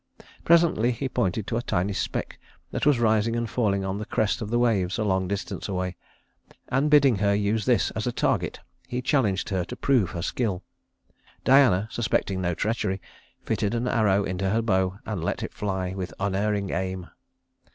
[0.43, 2.39] Presently he pointed to a tiny speck
[2.71, 5.95] that was rising and falling on the crest of the waves a long distance away,
[6.69, 10.63] and bidding her use this as a target, he challenged her to prove her skill.
[11.43, 12.99] Diana, suspecting no treachery,
[13.43, 17.07] fitted an arrow into her bow and let it fly with unerring aim.